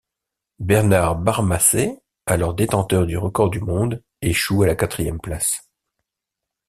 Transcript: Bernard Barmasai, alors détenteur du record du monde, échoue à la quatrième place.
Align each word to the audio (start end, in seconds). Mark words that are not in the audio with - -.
Bernard 0.57 1.15
Barmasai, 1.17 1.99
alors 2.25 2.55
détenteur 2.55 3.05
du 3.05 3.19
record 3.19 3.51
du 3.51 3.59
monde, 3.59 4.03
échoue 4.23 4.63
à 4.63 4.65
la 4.65 4.73
quatrième 4.75 5.19
place. 5.21 5.69